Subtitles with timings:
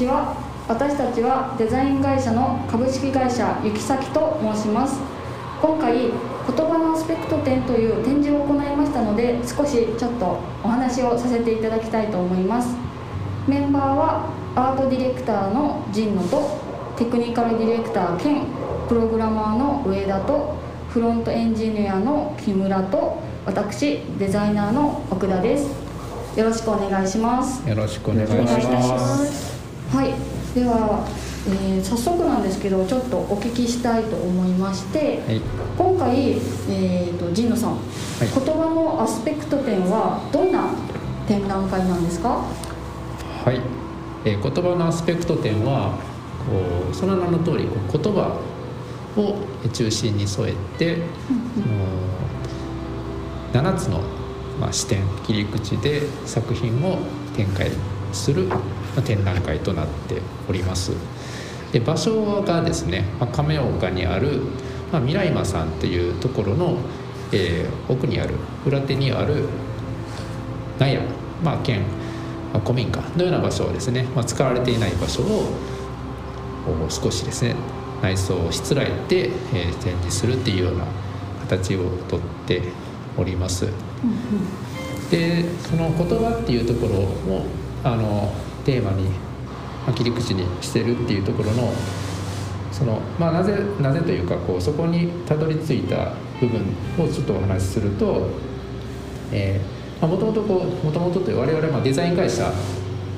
[0.00, 0.34] ちは
[0.66, 4.96] 私たちはデザイン会社の株式会社行き先と申します。
[5.60, 6.10] 今回言
[6.56, 12.74] 葉のアスペクト展という展示を行いましたので少しちょっとお話をさせていただきたいと思います。
[13.46, 16.58] メンバーはアートディレクターの神野と
[16.96, 18.46] テクニカルディレクター兼
[18.88, 20.54] プログラマーの上田と
[20.88, 25.68] フロントエンジニアの木村と私デザイナーの奥田です。
[26.38, 27.68] よろしくお願いします。
[27.68, 29.59] よろしくお願いします
[29.92, 30.14] はい。
[30.54, 31.06] では、
[31.48, 35.40] えー、早速なんですけどちょっとお聞きしたいと思いまして、はい、
[35.78, 36.32] 今回、
[36.68, 37.80] えーと、神野さん、はい、
[38.20, 40.70] 言葉のアスペクト展はどんな
[41.28, 42.44] 展覧会なんですか？
[43.44, 43.60] はい、
[44.24, 45.98] えー、言葉のアスペクト展は
[46.48, 48.40] こうその名の通り言葉
[49.16, 49.36] を
[49.72, 51.06] 中心に添えて、うんう
[53.56, 54.00] ん、7つの、
[54.60, 56.98] まあ、視点切り口で作品を
[57.36, 57.70] 展開
[58.12, 58.48] する、
[58.94, 60.92] まあ、展覧会となっております。
[61.72, 64.42] で場所がですね、まあ、亀岡にある、
[64.92, 66.78] まあ、未来間さんというところの、
[67.32, 68.34] えー、奥にある
[68.66, 69.44] 裏手にある
[70.78, 71.00] 納屋、
[71.44, 71.82] まあ、県
[72.52, 75.52] まあ、古民家のような場所をですね、まあ、使われていない場所を
[76.88, 77.54] 少しですね
[78.02, 80.84] 内装をしつらえて、えー、展示するっていうような
[81.40, 82.62] 形をとって
[83.18, 83.66] おります。
[83.66, 87.44] うんうん、でその言葉っていうところも
[87.84, 88.32] あの
[88.70, 91.72] テーマに、まあ、切り口にしてるっていうところの
[92.70, 96.60] その、まあ、なぜなぜというかこうそこにたどり着いた部分
[96.98, 98.28] をちょっとお話しすると、
[99.32, 102.50] えーもともとこうもとという我々はデザイン会社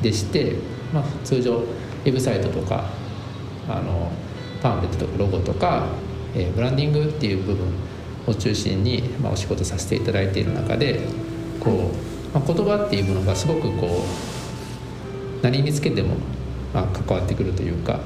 [0.03, 0.56] でして、
[0.92, 2.86] まあ、通常ウェブサイトとか
[3.69, 4.11] あの
[4.61, 5.86] パンフレットとかロゴとか、
[6.34, 7.67] えー、ブランディングっていう部分
[8.27, 11.06] を中心に、まあ、お仕事させていただいている中で
[11.61, 14.31] こう、まあ、言葉っていうものがすごくこう
[15.42, 16.14] 何につけても、
[16.72, 18.00] まあ、関わってくるというか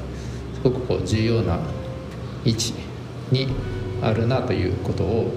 [0.55, 1.59] すごくこう重要な
[2.45, 2.75] 位置
[3.31, 3.49] に
[4.03, 5.33] あるなということを、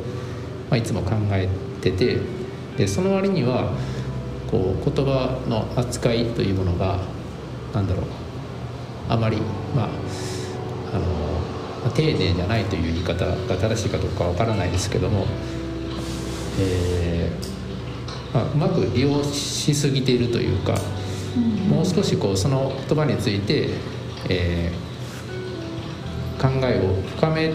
[0.70, 1.48] まあ、いつも考え
[1.82, 2.18] てて
[2.78, 3.72] でその割には
[4.50, 7.00] こう言葉の扱いというものが
[7.74, 8.06] 何だろう
[9.10, 9.38] あまり
[9.76, 9.90] まあ
[10.94, 15.26] あの丁寧じゃないという言い方が正しいかどうかわからないですけども、
[16.60, 20.76] えーまあ、うまく利用しすぎているというか、
[21.68, 23.70] もう少しこうその言葉について、
[24.30, 27.54] えー、考えを深め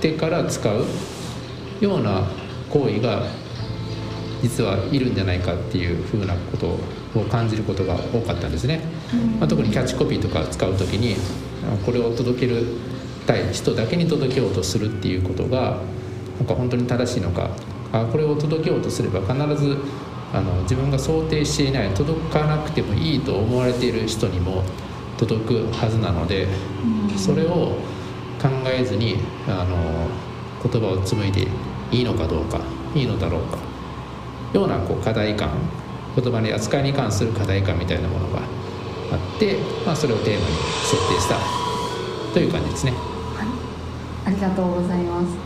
[0.00, 0.84] てから使う
[1.80, 2.26] ような
[2.70, 3.22] 行為が
[4.42, 6.78] 実はいるんじゃないかっていうふうなこと
[7.18, 8.80] を感じることが多かったんですね、
[9.40, 11.16] まあ、特にキャッチコピーとか使う時に
[11.84, 12.66] これを届ける
[13.26, 15.80] たい人だけに届けようとするっていうことが
[16.38, 17.50] なんか本当に正しいのか
[17.92, 19.78] あこれを届けようとすれば必ず
[20.36, 24.62] あの自分が想定していない届かなくてもいいと思われている人にも
[25.16, 26.46] 届くはずなので
[27.16, 27.78] それを
[28.38, 29.16] 考えずに
[29.48, 30.08] あの
[30.62, 31.48] 言葉を紡いで
[31.90, 32.60] いいのかどうか
[32.94, 33.58] いいのだろうか
[34.52, 35.50] ようなこう課題感
[36.14, 40.54] 言葉の扱いに関する課題感みたいなものがあって、まあ、それをテーマに
[40.84, 41.36] 設定した
[42.34, 42.92] という感じですね。
[42.92, 43.44] は
[44.26, 45.36] い、ありがとうございます。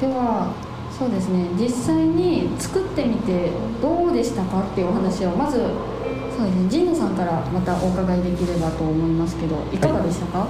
[0.00, 0.52] では
[0.98, 1.48] そうですね。
[1.58, 3.50] 実際に作ってみて
[3.82, 6.68] どうでしたかっていうお話をまずそうですね。
[6.70, 10.48] 神野さんからまたお伺いできればと思いますけどいかがでしたか、はい。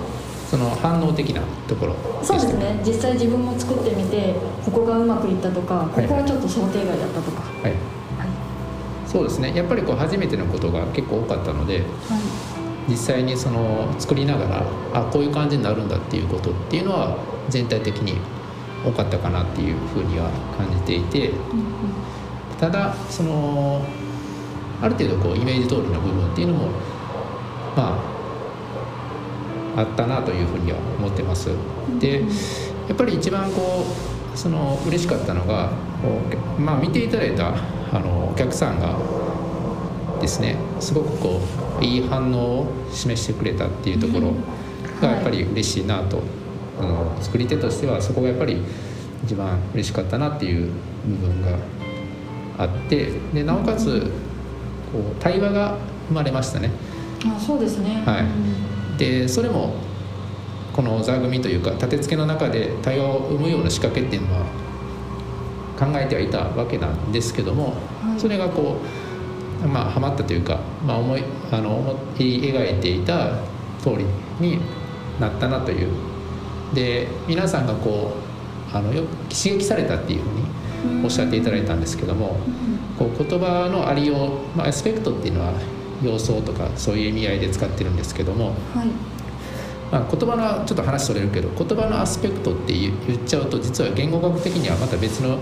[0.49, 2.81] その反応的なところそうですね。
[2.87, 4.35] 実際自分も作ってみて
[4.65, 7.43] ここがうまくいったとかここはちょっと想定外だったとか。
[7.43, 7.73] はい、はい、
[9.07, 9.53] そうですね。
[9.57, 11.87] やっぱりこう初めてのことが結構多かったので、はい、
[12.89, 14.63] 実際にその作りながら
[14.95, 17.17] あこういう感じになるんだっていうことっていうのは
[17.49, 18.19] 全体的に
[18.87, 21.33] 多かったかなっていうふうには感じていて、
[22.59, 23.85] ただその
[24.81, 26.69] ある程度こうイメージ通りの部分っていうのも
[27.77, 27.99] ま
[29.77, 31.51] ああったなというふうには思ってます。
[31.99, 32.23] で
[32.89, 33.85] やっぱり一番こ
[34.35, 35.73] うその嬉しかったのが
[36.59, 37.55] まあ、見ていただいた
[37.93, 38.97] あのお客さんが
[40.21, 41.41] ですねすごくこ
[41.81, 44.33] ういい反応を示してくれたっていうところ
[45.01, 46.23] がやっぱり嬉しいなと、
[46.79, 48.63] あの作り手としてはそこがやっぱり
[49.25, 50.71] 一番嬉しかったなっていう
[51.07, 51.59] 部分が
[52.59, 54.11] あってでなおかつ
[54.93, 55.77] こう対話が
[56.09, 56.71] 生まれましたね。
[57.25, 58.99] あそうですね、はい。
[58.99, 59.75] でそれも
[60.73, 64.47] この座組というか立て付けの中で対話を生むような仕掛けっていうのは
[65.79, 68.77] 考えてはいたわけなんですけども、はい、それがこ
[69.65, 73.39] うまあはまったというか、まあ、思いあの思い描いていた
[73.81, 74.05] 通り
[74.41, 74.59] に
[75.19, 75.89] なったなという
[76.75, 78.13] で皆さんがこ
[78.73, 82.37] うあのよく刺激されたっていうふうにおっしゃっていただいたんですけども、
[82.99, 85.53] こう言葉のありよう、まあ、アスペクトっていうのは
[86.03, 88.89] 様相とかそういう意味合いで使ってるんですけども、はい。
[89.91, 95.39] まあ、言葉のちょっと話それるけど言葉のアスペクトって言っちゃうと実は言語学的にはまた別の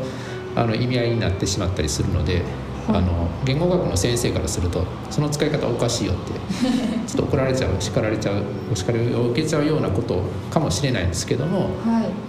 [0.54, 2.42] あの意味合いになってしまったりするので、
[2.88, 6.32] あの言語学の先生からするとその使い方おかしいよって
[7.06, 8.42] ちょっと怒られちゃう叱られちゃう
[8.72, 10.20] お叱りを受けちゃうようなこと
[10.50, 11.70] かもしれないんですけども、はい。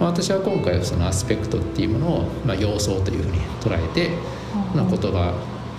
[0.00, 4.10] まあ、私は今回はそのアスペクトっていうものを、まあ、様相というふうに捉えて、
[4.74, 5.34] まあ、言葉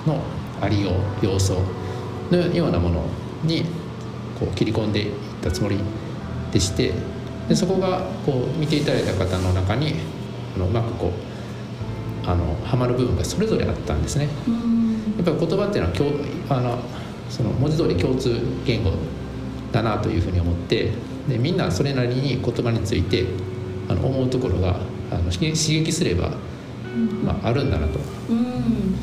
[0.05, 0.19] の
[0.61, 0.91] ありよ
[1.21, 1.59] う様相
[2.31, 3.03] のようなもの
[3.43, 3.63] に
[4.39, 5.77] こう切り込んでいったつもり
[6.51, 6.93] でして
[7.47, 9.95] でそこがこう見ていただいた方の中に
[10.55, 11.36] あのうまくこう
[12.27, 14.27] あのはまる部分がそれぞれあったんですね。
[14.47, 14.77] うん
[15.17, 16.11] やっぱり言葉っていうのは共
[16.49, 16.77] あの
[17.29, 18.91] その文字通り共通言語
[19.71, 20.91] だなというふうに思って
[21.27, 23.25] でみんなそれなりに言葉について
[23.89, 24.75] あの思うところが
[25.11, 26.31] あの刺激すれば、
[27.23, 27.99] まあ、あるんだなと。
[28.29, 28.95] うん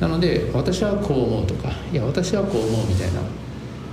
[0.00, 3.26] なので私はこう思うとかいや私はこう思うみたいなよ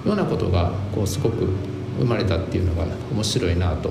[0.05, 1.49] うなことがこうすごく
[1.97, 3.89] 生まれたっていうのが面白いなと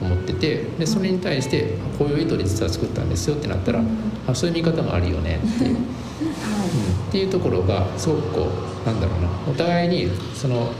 [0.00, 3.82] 思っててでそれに対してこういう意図で実は作ったんですよってなったら
[4.26, 5.76] あそういう見方もあるよねっていう。
[7.08, 8.48] っていうところがすごくこ
[8.84, 9.28] うなんだろうな。
[9.48, 10.72] お互いにその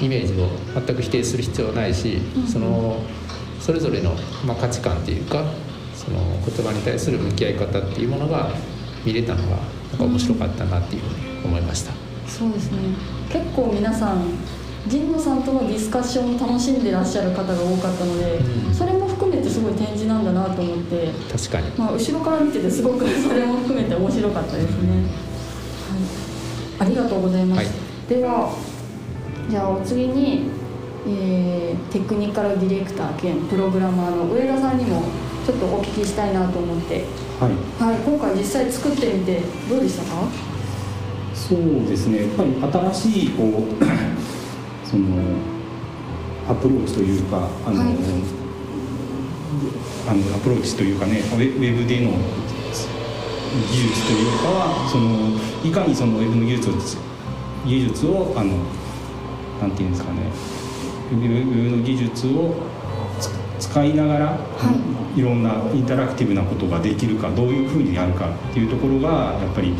[0.00, 2.46] イメージを全く否定する必要はないし、うん。
[2.46, 3.02] その
[3.60, 4.14] それぞれの、
[4.46, 5.42] まあ、価値観っていうか
[5.94, 8.50] その言葉に対する向き合い方っていうものが
[9.06, 9.56] 見れたのが
[9.90, 11.08] なんか面白かったなっていうふう
[11.38, 11.92] に思いました。
[11.92, 11.94] い
[12.26, 12.78] そうですね。
[13.30, 14.24] 結構皆さん
[14.90, 18.74] 神野さんとのディスカッションを楽しんでらっしゃる方が多かったので、うん。
[18.74, 21.70] それも含めてすごい展示なんだなと思って確かに。
[21.78, 24.92] まあ、後ろから見ててすごくそれも含めて面白かったですね、
[26.78, 27.68] はい、ありがとうございます、はい。
[28.08, 28.52] では
[29.48, 30.50] じゃあお次に、
[31.06, 35.02] えーテクニカルディレクター兼プログラマーの上田さんにも
[35.46, 37.04] ちょっとお聞きしたいなと思って、
[37.38, 37.52] はい、
[37.82, 40.22] はい、今回実際作ってみてどうでしたか？
[41.34, 41.58] そう
[41.88, 42.22] ですね。
[42.22, 42.50] やっぱり
[42.92, 43.84] 新しいこう
[44.84, 45.04] その
[46.48, 48.44] アプローチというかあの、はい。
[50.06, 56.74] あのアプローチというかねウェブでの技術というかはそのいかにそのウェブの技術を
[57.64, 58.58] 技術をあの
[59.60, 60.20] なんていうんですかね
[61.12, 62.54] ウェブの技術を
[63.20, 64.36] つ使いながら、、は
[65.16, 69.72] いろんなインタラクティブなことができるかどういうふうにやるかっていうところがやっぱり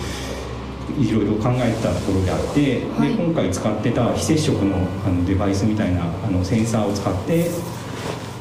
[0.98, 3.16] いろいろ考えたところであって、はい。
[3.16, 4.76] で今回使ってた非接触の
[5.06, 7.50] あのデバイスみたいなあのセンサーを使って、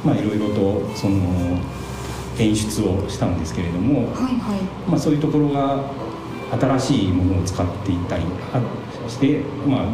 [0.06, 1.58] まあ、いろいろとその
[2.38, 4.62] 演出をしたんですけれども、はいはい。
[4.88, 5.84] まあ、そういうところが
[6.60, 8.24] 新しいものを使っていったり
[8.54, 9.86] あして、まあ、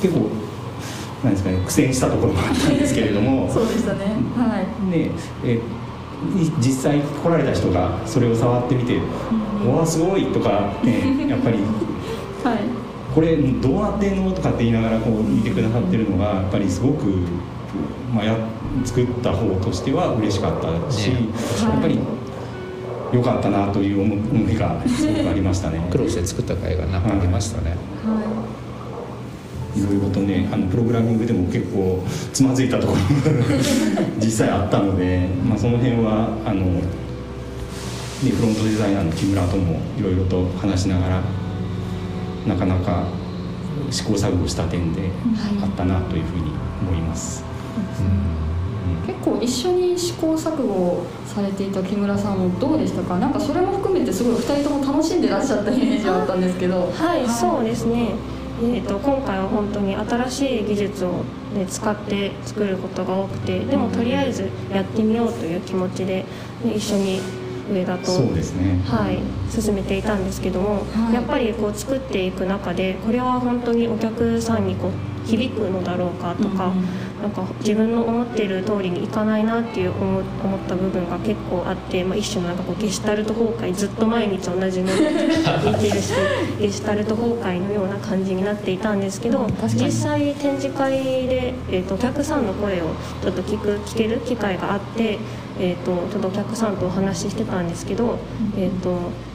[0.00, 0.28] 結構
[1.24, 3.48] なんですかね苦戦したところもあったんですけれども。
[3.52, 4.16] そうでしたね。
[4.36, 4.90] はい。
[4.90, 5.10] で
[5.44, 5.60] え
[6.36, 9.02] い実際来られた人がそれを触ってみて「うん
[9.64, 11.58] うわすごい!」とか、ね、 やっぱり
[12.44, 12.58] はい
[13.14, 17.06] 「これどうなってんの?」とかって言いながらこう見てくださってるのがやっぱりすごく、
[18.14, 18.36] まあ、や
[18.84, 21.14] 作った方としては嬉しかったし、ね
[21.62, 21.98] やっぱり
[23.12, 24.14] 良かったなという思
[24.48, 25.80] いがすごくありましたね。
[25.90, 27.74] 苦労して作った回がなんか出ましたね。
[29.76, 33.38] いろいろとねあのプログラミングでも結構つまずいたところが
[34.24, 36.62] 実際あったので、まあ、その辺はあの、
[38.22, 41.22] ね、フロントデザイナーの木村ともいろいろと話しながら
[42.46, 43.04] なかなか
[43.90, 45.10] 試行錯誤した点で
[45.62, 46.52] あったなというふうに
[46.82, 47.42] 思います。
[49.06, 53.18] 結構一緒に試行錯誤されていた木村さんもどうでしたか？
[53.18, 56.92] なんかそれも含めてすごい2人とも楽しんでらっしゃったイメージがあったんですけど。
[56.92, 58.10] はい、そうですね。
[58.62, 66.26] えー、と今回は本当に新しい技術を、ね、使って作ることが多くてでもとりあえずやってみようという気持ちで、
[66.62, 67.20] ね、一緒に
[67.70, 68.80] 上田とね。
[68.84, 71.14] はい、進めていたんですけども、はい。
[71.14, 76.84] やっぱりこう作っていく中でこれは本当にお客さんにこう響くのだろうかとか、うんうん。
[77.22, 86.12] なんか自分の思っている通りにいかないなっていう思思った部分が結構あって、まあ、一種のなんかこうゲシュタルト崩壊ずっと毎日同じの見てるし
[86.58, 92.86] ゲシュタルト崩壊のような感じになっていたんですけど実際展示会で、えー、とお客さんの声を
[93.22, 95.18] ちょっと聞く聞ける機会があって、
[95.60, 98.18] えー、とちょっとお客さんとお話ししてたんですけど、
[98.56, 98.90] えー、と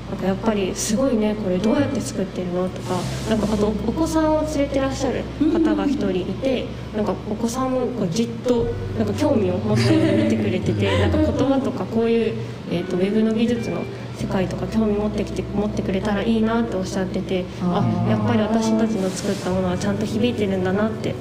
[0.10, 2.67] なんかやっぱりすごいねこれどうやって作ってるの？
[2.70, 2.96] とか
[3.29, 6.65] なんかあとお子さんを連れてらっしゃる方が一人いて
[6.96, 8.65] なんかお子さんもこうじっと
[8.98, 12.34] なんか興味を持って見てくれてて なんか言葉とかこういう、
[12.72, 13.82] えー、とウェブの技術の
[14.15, 21.13] 世界とか興味持ってきて持ってくれたらいいなっておっしゃっててあやっぱり私たちの作ったものはちゃんと響いてるんだなって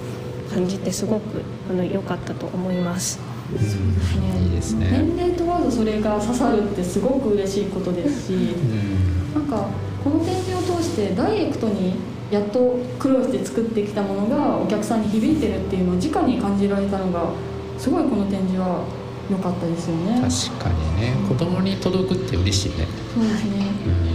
[0.52, 3.33] 感じてすごくあの良かったと思います。
[3.52, 4.90] いいですね。
[4.90, 9.34] 年齢問わずそれが刺さるってすごく嬉しいことですしうん。
[9.34, 9.68] なんか
[10.02, 11.94] この展示を通してダイレクトに
[12.30, 17.30] やっと苦労して作ってきたものがお客さんに響いてるっていうのを直に感じられたのが
[17.78, 18.84] すごいこの展示は
[19.30, 20.20] 良かったですよね。
[20.20, 21.14] 確かにね。
[21.28, 22.86] 子供に届くって嬉しいね。
[23.14, 23.66] そうですね。
[23.86, 24.14] うん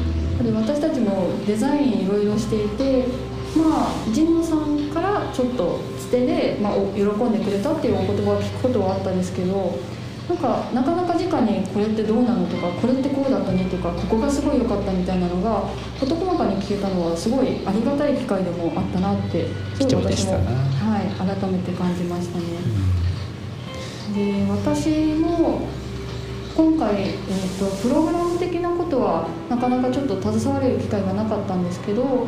[0.56, 3.06] 私たちもデザインいろいろしていて
[3.58, 9.78] まあ神野さんからちょっとつてで、まあ、お喜んでくれたっていうお言葉を聞くことはあったんですけど
[10.30, 15.64] なんかなかなか直にこれってどうなのとかこれってこうだったねとかここがすごい良かったみたいなのが
[16.00, 22.46] 事細かに聞けたのはすごいありがたい機会でもあったなってすごい貴重でしたなはい、改めて感じましたね。
[24.12, 25.68] うで私も
[26.56, 32.28] 今回、えー、とプログラム的なことはなかなかちょっと携われる機会がなかったんですけど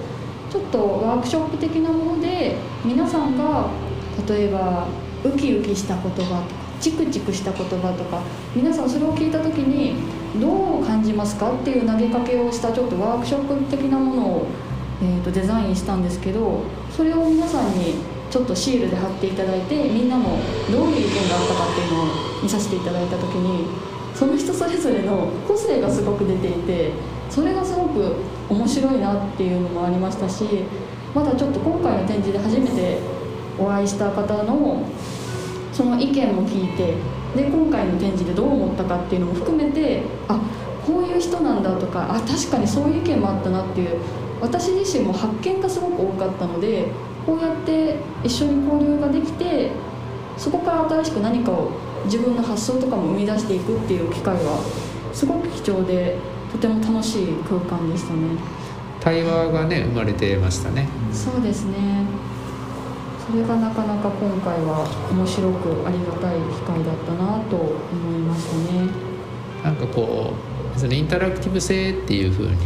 [0.52, 3.70] ちょっとワークショップ的なもので皆さんが
[4.28, 4.86] 例えば
[5.24, 6.44] ウキウキした言葉とか
[6.82, 8.22] チクチクした言葉とか
[8.56, 9.96] 皆さんそれを聞いた時に
[10.42, 14.48] どう感じますかっていう投げかけをしたちょっとワークショップ的なものを、
[15.02, 17.96] えー、とデザインしたんですけどそれを皆さんに
[18.30, 20.40] ちょっとシールで貼っていただいてみんなも
[20.72, 23.68] どういう意見があったかっていうのを見させていただいた時に
[24.16, 26.92] その人それぞれの個性がすごく出ていて
[27.32, 28.18] それがすごく
[28.50, 30.44] 面白いなっていうのもありましたし
[31.16, 33.00] まだちょっと今回の展示で初めて
[33.58, 34.84] お会いした方の
[35.72, 36.96] その意見も聞いて
[37.36, 40.42] で今回の展示でどう思ったかっていうのも含めてあ
[40.86, 44.00] こういう人なんだとかあ確かにそういう意見もあったなっていう
[44.42, 46.88] 私自身も発見がすごく多かったので
[47.26, 49.72] こうやって一緒に交流ができて
[50.38, 51.72] そこから新しく何かを
[52.06, 54.60] 自分の発想とかも生み出していくっていう機会は
[55.14, 56.18] すごく貴重で
[56.52, 58.20] とても楽しい空間でしたね。
[59.00, 60.88] 対話がね生まれてましたね。
[61.12, 62.06] そうですね。
[63.26, 68.90] それがなかなか今回は面白くありがたい機会だったなと思いましたね。
[69.64, 70.34] なんかこ
[70.76, 72.58] うそのインタラクティブ性っていう風に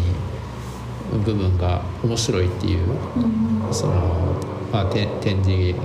[1.23, 3.93] 部分が面白いっていううんその、
[4.71, 5.75] まあ、て展示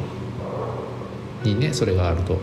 [1.44, 2.38] にねそれがあると。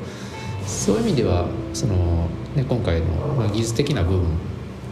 [0.67, 4.37] そういう意味ではその、ね、今回の、まあ、技術的な部分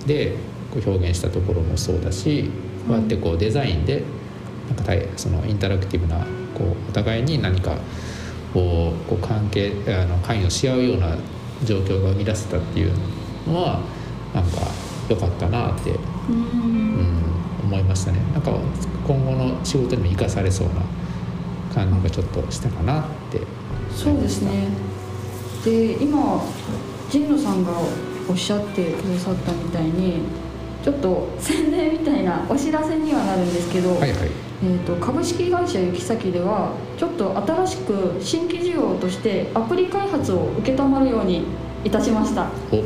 [0.08, 0.38] で
[0.80, 2.50] 表現したところもそうだし
[2.88, 4.04] こうやってこうデザインで
[4.76, 7.78] なんかそのインタラクティブなこうお互いに何か
[8.54, 11.18] こうこう関係あの関与し合うような
[11.64, 12.94] 状況が生み出せたっていう
[13.48, 13.82] のは
[14.34, 14.62] なんか
[15.10, 15.96] 良かったなって、う
[16.30, 18.20] うん、思いましたね。
[18.34, 18.52] なんか
[19.06, 20.74] 今後の仕事にも生かされそうな
[21.74, 23.42] 感じがちょっとしたかなって。
[23.94, 24.68] そうですね。
[25.64, 26.42] で今
[27.12, 27.72] 神野さんが
[28.28, 30.22] おっしゃってくださったみたいに
[30.86, 34.30] ちょっと宣伝みたいなお知らせにはなるんですけど、はいはい。
[34.64, 41.48] えー、と株式会社行き先ではちょっと新しく新規事業としてアプリ開発を承るように
[41.84, 42.52] いたしました。
[42.72, 42.76] お。
[42.78, 42.84] イ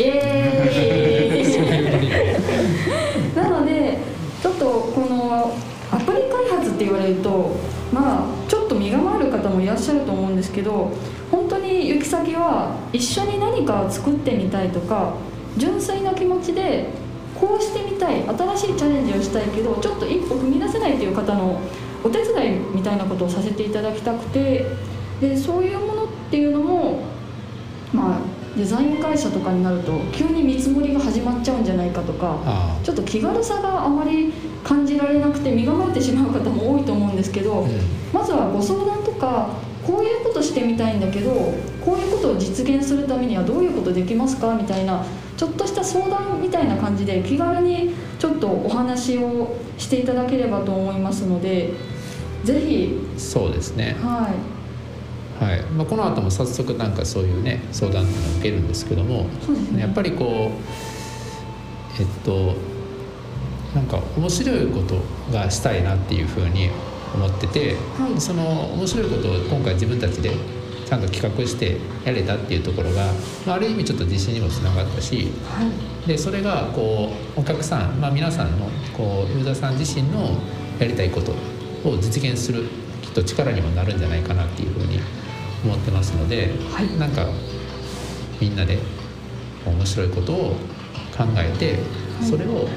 [0.00, 3.32] エーイ。
[3.34, 3.96] なので
[4.42, 5.56] ちょっとこの
[5.90, 7.56] アプリ開発って言われると
[7.90, 10.92] まあちょっと身構える方もいらっしゃると思うんですけど
[11.30, 15.14] 本当に行き先は一緒に何かを作ってみたいとか
[15.56, 16.88] 純粋な気持ちで
[17.38, 21.60] こうしてみたい新しいチャレンジをしたいけどちょっと一歩踏み出せないという方の
[22.02, 24.66] お手伝いみたいなことをさせていただきたくて
[25.20, 27.02] でそういうものっていうのも
[27.92, 28.20] まあ
[28.56, 34.32] デザイン会社とかになると急に見積もりが始まっちゃうんじゃないかとかあちょっと気軽さがあまり
[34.64, 37.68] 感じられなくて身構えてしまう方も多いと思うんですけど、
[38.12, 39.50] まずはご相談とか
[39.86, 41.30] こういうことしてみたいんだけど
[41.84, 45.04] こういうことを実現するためにはどういうことできますかみたいな
[45.36, 51.70] ちょっとした相談みたいな感じで気軽にちょっとお話をしていただければと思いますので
[52.44, 53.00] ぜひ。
[53.18, 53.96] そうですね。
[54.00, 54.56] はい。
[55.44, 59.26] はい、まあ、この後も早速なんかそういうね相談を受けるんですけども
[59.72, 59.80] ね。
[59.80, 60.50] やっぱりこ
[61.98, 62.54] うえっと
[63.74, 66.70] なんか面白いことがしたいなっていうふうに
[67.16, 68.20] 思ってて、はい。
[68.20, 70.32] その面白いことを今回自分たちで
[70.86, 73.06] ちゃんと企画してやれたっていうところが、
[73.44, 76.08] まあ、ある意味ちょっと自信にもつながったしはい。
[76.08, 80.38] でそれがこうお客さん、まあ、皆さんのこうユーザーさん自身の
[80.78, 81.32] やりたいこと
[81.88, 82.68] を実現する
[83.02, 85.00] きっと力にもなるんじゃないかなっていうふうに
[85.64, 86.98] 思ってますので、はい。
[86.98, 87.26] なんか
[88.40, 88.78] みんなで
[89.64, 90.56] 面白いことを
[91.16, 91.80] 考えて
[92.22, 92.24] い。
[92.24, 92.68] それを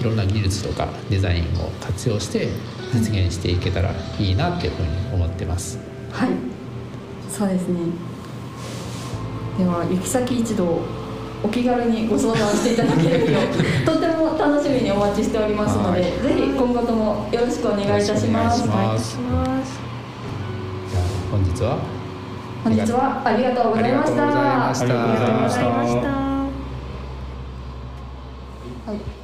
[0.00, 2.48] いろんな技術とかデザインを活用して
[2.92, 5.78] 実現していけたらいいなっていうふうに思ってます。
[6.12, 6.30] はい。
[7.30, 7.78] そうですね。
[9.58, 10.80] では行き先一同
[11.42, 16.10] お気軽にご相談していただけるよう とても楽しみにお待ちしておりますので、はい。
[16.10, 18.64] ぜひ今後ともよろしくお願いいたします。
[18.64, 19.78] お願いします。
[21.30, 21.78] 本日は
[22.64, 23.70] 本日はありがとう。
[23.70, 24.84] ございましたありがとうございました。
[24.84, 25.60] ありがとうございました。
[25.60, 26.08] ありがとうございました。
[28.88, 29.17] はい